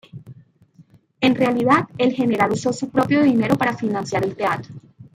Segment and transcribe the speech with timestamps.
[1.19, 4.73] En realidad, el general usó su propio dinero para financiar el teatro.